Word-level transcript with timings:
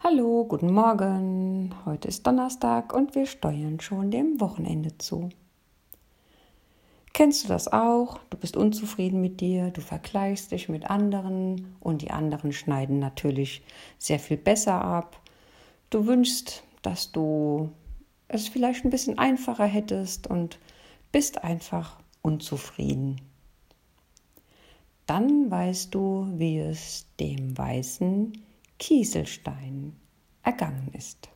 Hallo, 0.00 0.44
guten 0.44 0.72
Morgen. 0.72 1.74
Heute 1.84 2.06
ist 2.06 2.24
Donnerstag 2.24 2.94
und 2.94 3.16
wir 3.16 3.26
steuern 3.26 3.80
schon 3.80 4.12
dem 4.12 4.40
Wochenende 4.40 4.96
zu. 4.96 5.28
Kennst 7.12 7.42
du 7.42 7.48
das 7.48 7.66
auch? 7.66 8.20
Du 8.30 8.36
bist 8.36 8.56
unzufrieden 8.56 9.20
mit 9.20 9.40
dir, 9.40 9.70
du 9.70 9.80
vergleichst 9.80 10.52
dich 10.52 10.68
mit 10.68 10.88
anderen 10.88 11.74
und 11.80 12.02
die 12.02 12.12
anderen 12.12 12.52
schneiden 12.52 13.00
natürlich 13.00 13.64
sehr 13.98 14.20
viel 14.20 14.36
besser 14.36 14.80
ab. 14.80 15.20
Du 15.90 16.06
wünschst, 16.06 16.62
dass 16.82 17.10
du 17.10 17.72
es 18.28 18.46
vielleicht 18.46 18.84
ein 18.84 18.90
bisschen 18.90 19.18
einfacher 19.18 19.66
hättest 19.66 20.28
und 20.28 20.60
bist 21.10 21.42
einfach 21.42 21.98
unzufrieden. 22.22 23.20
Dann 25.06 25.50
weißt 25.50 25.92
du, 25.92 26.28
wie 26.36 26.60
es 26.60 27.06
dem 27.18 27.58
weißen 27.58 28.44
Kieselstein 28.78 29.96
ergangen 30.42 30.90
ist. 30.92 31.28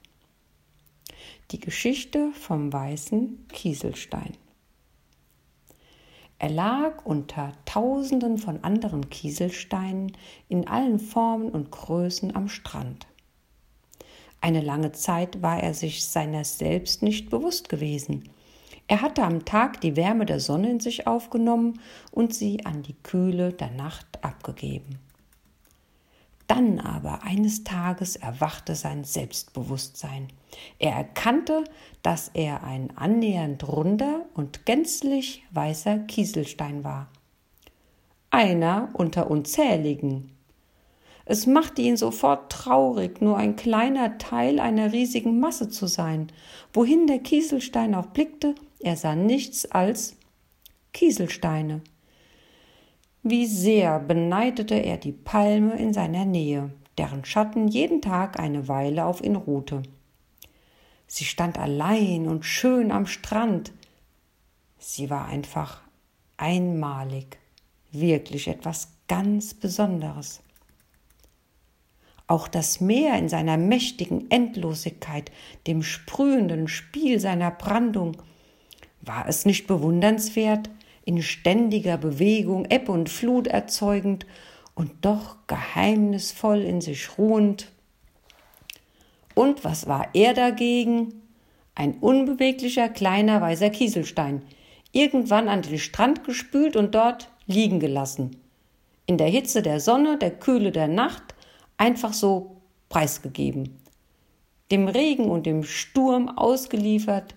Die 1.50 1.58
Geschichte 1.58 2.30
vom 2.32 2.72
weißen 2.72 3.46
Kieselstein. 3.48 4.36
Er 6.38 6.50
lag 6.50 7.04
unter 7.04 7.52
Tausenden 7.64 8.38
von 8.38 8.64
anderen 8.64 9.10
Kieselsteinen 9.10 10.12
in 10.48 10.66
allen 10.66 10.98
Formen 10.98 11.50
und 11.50 11.70
Größen 11.70 12.34
am 12.34 12.48
Strand. 12.48 13.06
Eine 14.40 14.60
lange 14.60 14.92
Zeit 14.92 15.40
war 15.42 15.62
er 15.62 15.74
sich 15.74 16.04
seiner 16.04 16.44
selbst 16.44 17.02
nicht 17.02 17.30
bewusst 17.30 17.68
gewesen. 17.68 18.28
Er 18.88 19.02
hatte 19.02 19.22
am 19.22 19.44
Tag 19.44 19.80
die 19.80 19.94
Wärme 19.94 20.26
der 20.26 20.40
Sonne 20.40 20.70
in 20.70 20.80
sich 20.80 21.06
aufgenommen 21.06 21.80
und 22.10 22.34
sie 22.34 22.66
an 22.66 22.82
die 22.82 22.96
Kühle 23.02 23.52
der 23.52 23.70
Nacht 23.70 24.24
abgegeben. 24.24 24.98
Dann 26.54 26.80
aber 26.80 27.22
eines 27.22 27.64
Tages 27.64 28.14
erwachte 28.14 28.74
sein 28.74 29.04
Selbstbewusstsein. 29.04 30.28
Er 30.78 30.92
erkannte, 30.92 31.64
dass 32.02 32.30
er 32.34 32.62
ein 32.62 32.94
annähernd 32.94 33.66
runder 33.66 34.26
und 34.34 34.66
gänzlich 34.66 35.44
weißer 35.52 36.00
Kieselstein 36.00 36.84
war. 36.84 37.08
Einer 38.28 38.90
unter 38.92 39.30
unzähligen. 39.30 40.30
Es 41.24 41.46
machte 41.46 41.80
ihn 41.80 41.96
sofort 41.96 42.52
traurig, 42.52 43.22
nur 43.22 43.38
ein 43.38 43.56
kleiner 43.56 44.18
Teil 44.18 44.60
einer 44.60 44.92
riesigen 44.92 45.40
Masse 45.40 45.70
zu 45.70 45.86
sein. 45.86 46.26
Wohin 46.74 47.06
der 47.06 47.20
Kieselstein 47.20 47.94
auch 47.94 48.08
blickte, 48.08 48.54
er 48.78 48.96
sah 48.96 49.14
nichts 49.14 49.64
als 49.72 50.18
Kieselsteine. 50.92 51.80
Wie 53.24 53.46
sehr 53.46 54.00
beneidete 54.00 54.74
er 54.74 54.96
die 54.96 55.12
Palme 55.12 55.76
in 55.76 55.92
seiner 55.92 56.24
Nähe, 56.24 56.72
deren 56.98 57.24
Schatten 57.24 57.68
jeden 57.68 58.02
Tag 58.02 58.40
eine 58.40 58.66
Weile 58.66 59.04
auf 59.04 59.22
ihn 59.22 59.36
ruhte. 59.36 59.82
Sie 61.06 61.24
stand 61.24 61.56
allein 61.56 62.26
und 62.26 62.44
schön 62.44 62.90
am 62.90 63.06
Strand. 63.06 63.72
Sie 64.78 65.08
war 65.08 65.26
einfach 65.26 65.82
einmalig, 66.36 67.38
wirklich 67.92 68.48
etwas 68.48 68.88
ganz 69.06 69.54
Besonderes. 69.54 70.42
Auch 72.26 72.48
das 72.48 72.80
Meer 72.80 73.16
in 73.18 73.28
seiner 73.28 73.56
mächtigen 73.56 74.32
Endlosigkeit, 74.32 75.30
dem 75.68 75.84
sprühenden 75.84 76.66
Spiel 76.66 77.20
seiner 77.20 77.52
Brandung, 77.52 78.16
war 79.00 79.28
es 79.28 79.44
nicht 79.44 79.68
bewundernswert, 79.68 80.70
in 81.04 81.22
ständiger 81.22 81.96
Bewegung, 81.96 82.64
Ebb 82.66 82.88
und 82.88 83.08
Flut 83.08 83.46
erzeugend 83.46 84.26
und 84.74 84.92
doch 85.02 85.36
geheimnisvoll 85.46 86.60
in 86.60 86.80
sich 86.80 87.18
ruhend. 87.18 87.70
Und 89.34 89.64
was 89.64 89.86
war 89.86 90.08
er 90.14 90.34
dagegen? 90.34 91.22
Ein 91.74 91.94
unbeweglicher 91.94 92.88
kleiner 92.88 93.40
weißer 93.40 93.70
Kieselstein, 93.70 94.42
irgendwann 94.92 95.48
an 95.48 95.62
den 95.62 95.78
Strand 95.78 96.24
gespült 96.24 96.76
und 96.76 96.94
dort 96.94 97.30
liegen 97.46 97.80
gelassen. 97.80 98.36
In 99.06 99.18
der 99.18 99.28
Hitze 99.28 99.62
der 99.62 99.80
Sonne, 99.80 100.18
der 100.18 100.30
Kühle 100.30 100.70
der 100.70 100.88
Nacht, 100.88 101.34
einfach 101.76 102.12
so 102.12 102.56
preisgegeben. 102.88 103.78
Dem 104.70 104.86
Regen 104.86 105.30
und 105.30 105.46
dem 105.46 105.64
Sturm 105.64 106.28
ausgeliefert, 106.28 107.34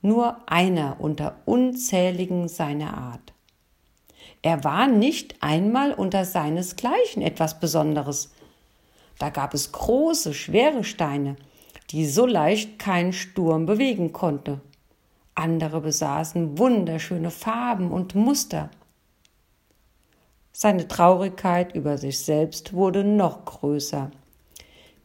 nur 0.00 0.36
einer 0.46 0.96
unter 1.00 1.36
unzähligen 1.44 2.48
seiner 2.48 2.96
Art. 2.96 3.32
Er 4.42 4.62
war 4.64 4.86
nicht 4.86 5.36
einmal 5.40 5.92
unter 5.92 6.24
seinesgleichen 6.24 7.22
etwas 7.22 7.58
Besonderes. 7.58 8.32
Da 9.18 9.30
gab 9.30 9.54
es 9.54 9.72
große, 9.72 10.32
schwere 10.32 10.84
Steine, 10.84 11.36
die 11.90 12.06
so 12.06 12.26
leicht 12.26 12.78
kein 12.78 13.12
Sturm 13.12 13.66
bewegen 13.66 14.12
konnte. 14.12 14.60
Andere 15.34 15.80
besaßen 15.80 16.58
wunderschöne 16.58 17.30
Farben 17.30 17.90
und 17.90 18.14
Muster. 18.14 18.70
Seine 20.52 20.88
Traurigkeit 20.88 21.74
über 21.74 21.98
sich 21.98 22.18
selbst 22.18 22.72
wurde 22.72 23.04
noch 23.04 23.44
größer. 23.44 24.10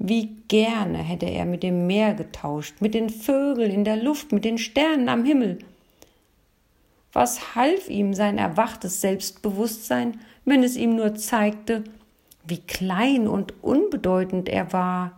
Wie 0.06 0.36
gerne 0.50 0.98
hätte 0.98 1.28
er 1.28 1.46
mit 1.46 1.64
dem 1.64 1.88
Meer 1.88 2.14
getauscht, 2.14 2.82
mit 2.82 2.94
den 2.94 3.10
Vögeln 3.10 3.72
in 3.72 3.86
der 3.86 3.96
Luft, 3.96 4.34
mit 4.34 4.44
den 4.44 4.58
Sternen 4.58 5.08
am 5.08 5.24
Himmel. 5.24 5.60
Was 7.14 7.56
half 7.56 7.90
ihm 7.90 8.14
sein 8.14 8.38
erwachtes 8.38 9.00
Selbstbewusstsein, 9.00 10.20
wenn 10.44 10.62
es 10.62 10.76
ihm 10.76 10.98
nur 10.98 11.16
zeigte, 11.16 11.86
wie 12.46 12.58
klein 12.58 13.30
und 13.30 13.64
unbedeutend 13.64 14.50
er 14.50 14.74
war? 14.74 15.16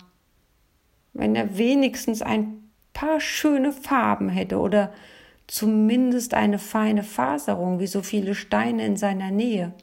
Wenn 1.14 1.36
er 1.36 1.58
wenigstens 1.58 2.22
ein 2.22 2.70
paar 2.94 3.20
schöne 3.20 3.72
Farben 3.72 4.30
hätte 4.30 4.60
oder 4.60 4.94
zumindest 5.48 6.36
eine 6.36 6.60
feine 6.60 7.02
Faserung 7.02 7.80
wie 7.80 7.88
so 7.88 8.04
viele 8.04 8.36
Steine 8.36 8.86
in 8.86 8.98
seiner 8.98 9.32
Nähe. 9.32 9.74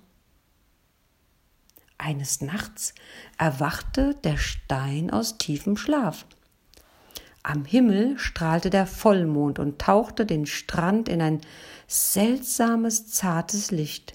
Eines 2.02 2.40
Nachts 2.40 2.94
erwachte 3.38 4.16
der 4.24 4.36
Stein 4.36 5.10
aus 5.10 5.38
tiefem 5.38 5.76
Schlaf. 5.76 6.26
Am 7.44 7.64
Himmel 7.64 8.18
strahlte 8.18 8.70
der 8.70 8.86
Vollmond 8.86 9.60
und 9.60 9.80
tauchte 9.80 10.26
den 10.26 10.46
Strand 10.46 11.08
in 11.08 11.22
ein 11.22 11.40
seltsames, 11.86 13.06
zartes 13.06 13.70
Licht. 13.70 14.14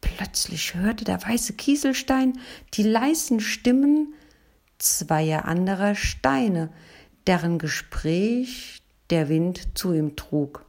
Plötzlich 0.00 0.74
hörte 0.74 1.04
der 1.04 1.20
weiße 1.20 1.54
Kieselstein 1.54 2.38
die 2.74 2.84
leisen 2.84 3.40
Stimmen 3.40 4.14
zweier 4.78 5.46
anderer 5.46 5.96
Steine, 5.96 6.70
deren 7.26 7.58
Gespräch 7.58 8.80
der 9.10 9.28
Wind 9.28 9.76
zu 9.76 9.92
ihm 9.92 10.14
trug. 10.14 10.64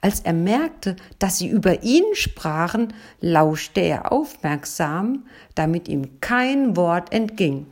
Als 0.00 0.20
er 0.20 0.32
merkte, 0.32 0.96
dass 1.18 1.38
sie 1.38 1.48
über 1.48 1.82
ihn 1.82 2.04
sprachen, 2.14 2.92
lauschte 3.20 3.80
er 3.80 4.12
aufmerksam, 4.12 5.26
damit 5.54 5.88
ihm 5.88 6.20
kein 6.20 6.76
Wort 6.76 7.12
entging. 7.12 7.66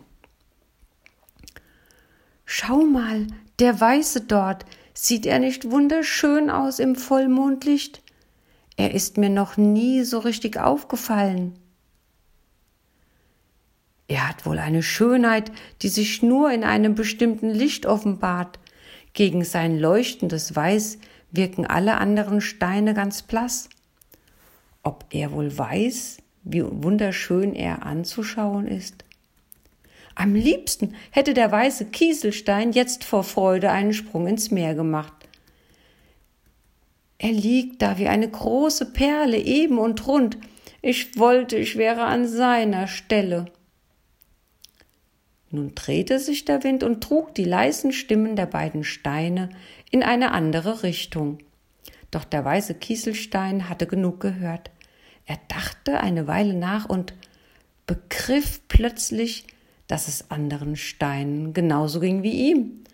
Schau 2.45 2.83
mal, 2.83 3.27
der 3.59 3.81
Weiße 3.81 4.23
dort, 4.23 4.65
sieht 4.95 5.27
er 5.27 5.39
nicht 5.39 5.71
wunderschön 5.71 6.51
aus 6.51 6.79
im 6.79 6.97
Vollmondlicht? 6.97 8.03
Er 8.77 8.95
ist 8.95 9.19
mir 9.19 9.31
noch 9.31 9.57
nie 9.57 10.05
so 10.05 10.21
richtig 10.21 10.59
aufgefallen. 10.59 11.59
Er 14.07 14.29
hat 14.29 14.47
wohl 14.47 14.59
eine 14.59 14.83
Schönheit, 14.83 15.53
die 15.83 15.89
sich 15.89 16.23
nur 16.23 16.51
in 16.51 16.65
einem 16.65 16.95
bestimmten 16.95 17.51
Licht 17.51 17.85
offenbart. 17.85 18.59
Gegen 19.13 19.45
sein 19.45 19.79
leuchtendes 19.79 20.57
Weiß 20.57 20.99
wirken 21.31 21.67
alle 21.67 21.99
anderen 21.99 22.41
Steine 22.41 22.95
ganz 22.95 23.23
blass. 23.23 23.69
Ob 24.83 25.05
er 25.11 25.33
wohl 25.33 25.57
weiß, 25.57 26.19
wie 26.45 26.65
wunderschön 26.65 27.55
er 27.55 27.85
anzuschauen 27.85 28.67
ist? 28.67 29.05
Am 30.15 30.35
liebsten 30.35 30.95
hätte 31.11 31.35
der 31.35 31.53
weiße 31.53 31.87
Kieselstein 31.87 32.73
jetzt 32.73 33.05
vor 33.05 33.23
Freude 33.23 33.71
einen 33.71 33.93
Sprung 33.93 34.27
ins 34.27 34.51
Meer 34.51 34.75
gemacht. 34.75 35.13
Er 37.19 37.33
liegt 37.33 37.83
da 37.83 37.99
wie 37.99 38.09
eine 38.09 38.29
große 38.29 38.87
Perle, 38.87 39.39
eben 39.39 39.79
und 39.79 40.07
rund. 40.07 40.39
Ich 40.83 41.19
wollte, 41.19 41.57
ich 41.57 41.77
wäre 41.77 42.05
an 42.05 42.27
seiner 42.27 42.87
Stelle. 42.87 43.47
Nun 45.51 45.75
drehte 45.75 46.19
sich 46.19 46.45
der 46.45 46.63
Wind 46.63 46.83
und 46.83 47.03
trug 47.03 47.35
die 47.35 47.45
leisen 47.45 47.93
Stimmen 47.93 48.37
der 48.37 48.47
beiden 48.47 48.85
Steine 48.85 49.49
in 49.91 50.03
eine 50.03 50.33
andere 50.33 50.83
Richtung. 50.83 51.39
Doch 52.11 52.25
der 52.25 52.45
weiße 52.45 52.75
Kieselstein 52.75 53.69
hatte 53.69 53.87
genug 53.87 54.21
gehört. 54.21 54.71
Er 55.27 55.39
dachte 55.49 56.01
eine 56.01 56.27
Weile 56.27 56.55
nach 56.55 56.87
und 56.87 57.15
begriff 57.87 58.61
plötzlich, 58.69 59.47
dass 59.87 60.09
es 60.09 60.31
anderen 60.31 60.77
Steinen 60.77 61.55
genauso 61.55 62.01
ging 62.01 62.23
wie 62.23 62.51
ihm. 62.51 62.85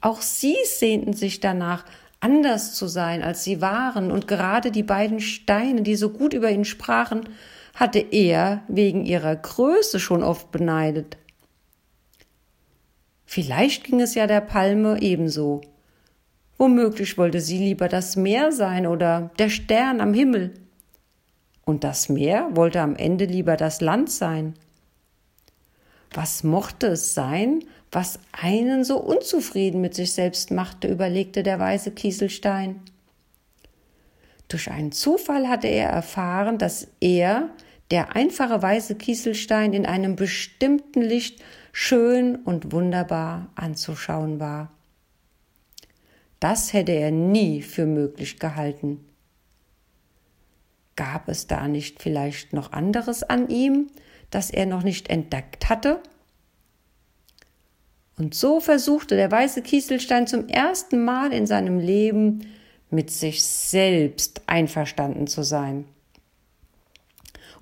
Auch 0.00 0.20
sie 0.20 0.56
sehnten 0.64 1.14
sich 1.14 1.40
danach, 1.40 1.84
anders 2.20 2.74
zu 2.74 2.86
sein, 2.86 3.22
als 3.22 3.44
sie 3.44 3.60
waren, 3.60 4.10
und 4.10 4.28
gerade 4.28 4.70
die 4.70 4.82
beiden 4.82 5.20
Steine, 5.20 5.82
die 5.82 5.96
so 5.96 6.10
gut 6.10 6.32
über 6.32 6.50
ihn 6.50 6.64
sprachen, 6.64 7.28
hatte 7.74 7.98
er 7.98 8.62
wegen 8.68 9.04
ihrer 9.04 9.34
Größe 9.36 10.00
schon 10.00 10.22
oft 10.22 10.50
beneidet. 10.50 11.16
Vielleicht 13.34 13.82
ging 13.82 14.00
es 14.00 14.14
ja 14.14 14.28
der 14.28 14.40
Palme 14.40 15.02
ebenso. 15.02 15.60
Womöglich 16.56 17.18
wollte 17.18 17.40
sie 17.40 17.58
lieber 17.58 17.88
das 17.88 18.14
Meer 18.14 18.52
sein 18.52 18.86
oder 18.86 19.32
der 19.40 19.48
Stern 19.48 20.00
am 20.00 20.14
Himmel. 20.14 20.54
Und 21.64 21.82
das 21.82 22.08
Meer 22.08 22.50
wollte 22.52 22.80
am 22.80 22.94
Ende 22.94 23.24
lieber 23.24 23.56
das 23.56 23.80
Land 23.80 24.08
sein. 24.08 24.54
Was 26.12 26.44
mochte 26.44 26.86
es 26.86 27.14
sein, 27.14 27.64
was 27.90 28.20
einen 28.30 28.84
so 28.84 28.98
unzufrieden 28.98 29.80
mit 29.80 29.94
sich 29.94 30.12
selbst 30.12 30.52
machte, 30.52 30.86
überlegte 30.86 31.42
der 31.42 31.58
weise 31.58 31.90
Kieselstein. 31.90 32.82
Durch 34.46 34.70
einen 34.70 34.92
Zufall 34.92 35.48
hatte 35.48 35.66
er 35.66 35.88
erfahren, 35.88 36.56
dass 36.56 36.86
er, 37.00 37.50
der 37.90 38.14
einfache 38.14 38.62
weiße 38.62 38.94
Kieselstein, 38.94 39.72
in 39.72 39.86
einem 39.86 40.14
bestimmten 40.14 41.02
Licht 41.02 41.42
schön 41.76 42.36
und 42.36 42.70
wunderbar 42.70 43.50
anzuschauen 43.56 44.38
war. 44.38 44.70
Das 46.38 46.72
hätte 46.72 46.92
er 46.92 47.10
nie 47.10 47.62
für 47.62 47.84
möglich 47.84 48.38
gehalten. 48.38 49.04
Gab 50.94 51.28
es 51.28 51.48
da 51.48 51.66
nicht 51.66 52.00
vielleicht 52.00 52.52
noch 52.52 52.72
anderes 52.72 53.24
an 53.24 53.48
ihm, 53.48 53.88
das 54.30 54.50
er 54.50 54.66
noch 54.66 54.84
nicht 54.84 55.10
entdeckt 55.10 55.68
hatte? 55.68 56.00
Und 58.16 58.36
so 58.36 58.60
versuchte 58.60 59.16
der 59.16 59.32
weiße 59.32 59.60
Kieselstein 59.62 60.28
zum 60.28 60.46
ersten 60.46 61.04
Mal 61.04 61.32
in 61.32 61.46
seinem 61.46 61.80
Leben 61.80 62.46
mit 62.88 63.10
sich 63.10 63.42
selbst 63.42 64.42
einverstanden 64.46 65.26
zu 65.26 65.42
sein. 65.42 65.86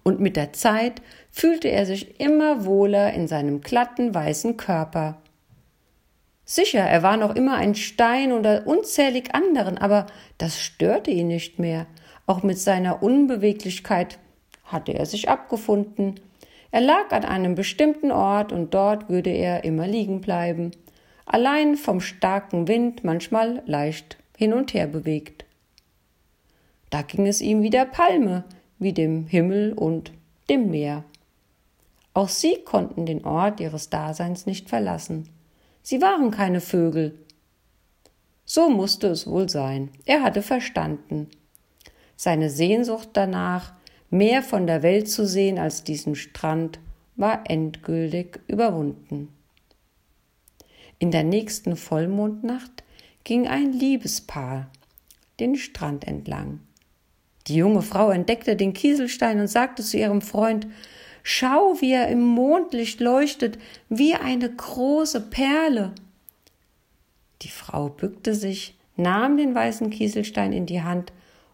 Und 0.02 0.20
mit 0.20 0.36
der 0.36 0.52
Zeit 0.52 1.00
fühlte 1.30 1.68
er 1.68 1.86
sich 1.86 2.20
immer 2.20 2.64
wohler 2.64 3.12
in 3.12 3.28
seinem 3.28 3.60
glatten 3.60 4.14
weißen 4.14 4.56
Körper. 4.56 5.18
Sicher, 6.44 6.80
er 6.80 7.02
war 7.02 7.16
noch 7.16 7.34
immer 7.34 7.56
ein 7.56 7.74
Stein 7.74 8.32
unter 8.32 8.66
unzählig 8.66 9.34
anderen, 9.34 9.78
aber 9.78 10.06
das 10.38 10.60
störte 10.60 11.10
ihn 11.10 11.28
nicht 11.28 11.58
mehr. 11.58 11.86
Auch 12.26 12.42
mit 12.42 12.58
seiner 12.58 13.02
Unbeweglichkeit 13.02 14.18
hatte 14.64 14.92
er 14.92 15.06
sich 15.06 15.28
abgefunden. 15.28 16.20
Er 16.70 16.80
lag 16.80 17.10
an 17.12 17.24
einem 17.24 17.54
bestimmten 17.54 18.10
Ort 18.10 18.52
und 18.52 18.74
dort 18.74 19.08
würde 19.08 19.30
er 19.30 19.64
immer 19.64 19.86
liegen 19.86 20.20
bleiben, 20.20 20.72
allein 21.26 21.76
vom 21.76 22.00
starken 22.00 22.66
Wind 22.66 23.04
manchmal 23.04 23.62
leicht 23.66 24.16
hin 24.36 24.52
und 24.52 24.74
her 24.74 24.86
bewegt. 24.86 25.44
Da 26.90 27.02
ging 27.02 27.26
es 27.26 27.40
ihm 27.40 27.62
wie 27.62 27.70
der 27.70 27.86
Palme, 27.86 28.44
wie 28.82 28.92
dem 28.92 29.26
Himmel 29.26 29.72
und 29.72 30.12
dem 30.48 30.70
Meer. 30.70 31.04
Auch 32.14 32.28
sie 32.28 32.58
konnten 32.64 33.06
den 33.06 33.24
Ort 33.24 33.60
ihres 33.60 33.90
Daseins 33.90 34.46
nicht 34.46 34.68
verlassen. 34.68 35.28
Sie 35.82 36.00
waren 36.00 36.30
keine 36.30 36.60
Vögel. 36.60 37.18
So 38.44 38.68
musste 38.68 39.08
es 39.08 39.26
wohl 39.26 39.48
sein. 39.48 39.90
Er 40.04 40.22
hatte 40.22 40.42
verstanden. 40.42 41.28
Seine 42.16 42.50
Sehnsucht 42.50 43.10
danach, 43.14 43.72
mehr 44.10 44.42
von 44.42 44.66
der 44.66 44.82
Welt 44.82 45.08
zu 45.08 45.26
sehen 45.26 45.58
als 45.58 45.84
diesen 45.84 46.14
Strand, 46.14 46.78
war 47.16 47.44
endgültig 47.48 48.40
überwunden. 48.46 49.28
In 50.98 51.10
der 51.10 51.24
nächsten 51.24 51.76
Vollmondnacht 51.76 52.84
ging 53.24 53.48
ein 53.48 53.72
Liebespaar 53.72 54.70
den 55.40 55.56
Strand 55.56 56.06
entlang. 56.06 56.60
Die 57.46 57.56
junge 57.56 57.82
Frau 57.82 58.10
entdeckte 58.10 58.56
den 58.56 58.72
Kieselstein 58.72 59.40
und 59.40 59.48
sagte 59.48 59.82
zu 59.82 59.96
ihrem 59.96 60.22
Freund 60.22 60.66
Schau, 61.24 61.76
wie 61.80 61.92
er 61.92 62.08
im 62.08 62.22
Mondlicht 62.22 63.00
leuchtet, 63.00 63.58
wie 63.88 64.14
eine 64.14 64.50
große 64.50 65.20
Perle. 65.20 65.94
Die 67.42 67.48
Frau 67.48 67.88
bückte 67.88 68.34
sich, 68.34 68.76
nahm 68.96 69.36
den 69.36 69.54
weißen 69.54 69.90
Kieselstein 69.90 70.52
in 70.52 70.66
die 70.66 70.82
Hand 70.82 71.12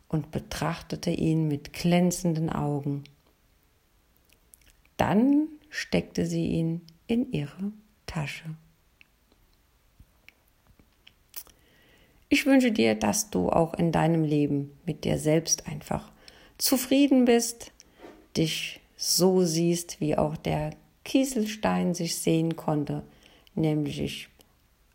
und 0.09 0.31
betrachtete 0.31 1.11
ihn 1.11 1.49
mit 1.49 1.73
glänzenden 1.75 2.51
Augen. 2.51 3.05
Dann 4.97 5.49
steckte 5.69 6.25
sie 6.27 6.47
ihn 6.47 6.81
in 7.07 7.31
ihre 7.33 7.73
Tasche. 8.07 8.57
Ich 12.31 12.45
wünsche 12.45 12.73
dir, 12.73 12.95
dass 12.95 13.31
du 13.31 13.49
auch 13.49 13.75
in 13.75 13.91
deinem 13.91 14.23
Leben 14.23 14.79
mit 14.85 15.05
dir 15.05 15.19
selbst 15.19 15.67
einfach 15.67 16.13
zufrieden 16.59 17.25
bist, 17.25 17.73
dich 18.37 18.81
so 18.97 19.45
siehst, 19.45 20.01
wie 20.01 20.17
auch 20.17 20.37
der 20.37 20.73
Kieselstein 21.05 21.95
sich 21.95 22.17
sehen 22.17 22.57
konnte, 22.57 23.03
nämlich 23.55 24.29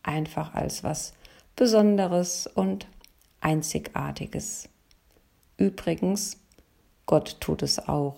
einfach 0.04 0.54
als 0.54 0.84
was 0.84 1.14
Besonderes 1.56 2.46
und 2.46 2.88
Einzigartiges. 3.42 4.70
Übrigens, 5.58 6.38
Gott 7.08 7.38
tut 7.40 7.64
es 7.64 7.80
auch. 7.80 8.18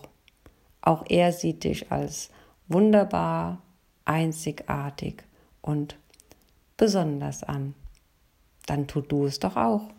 Auch 0.81 1.06
er 1.09 1.31
sieht 1.31 1.63
dich 1.63 1.91
als 1.91 2.29
wunderbar, 2.67 3.62
einzigartig 4.03 5.23
und 5.62 5.95
besonders 6.77 7.44
an. 7.44 7.75
Dann 8.67 8.88
tu 8.88 9.01
du 9.01 9.25
es 9.25 9.39
doch 9.39 9.56
auch. 9.56 9.94